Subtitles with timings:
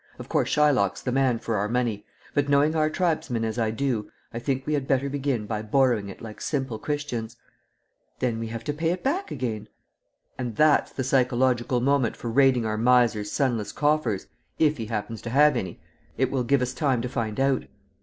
[0.17, 4.09] Of course Shylock's the man for our money; but knowing our tribesmen as I do,
[4.33, 7.37] I think we had better begin by borrowing it like simple Christians."
[8.17, 9.67] "Then we have it to pay back again."
[10.39, 14.25] "And that's the psychological moment for raiding our 'miser's sunless coffers'
[14.57, 15.79] if he happens to have any.
[16.17, 17.65] It will give us time to find out."